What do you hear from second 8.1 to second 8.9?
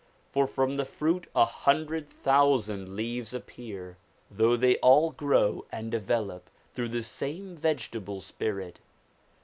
spirit.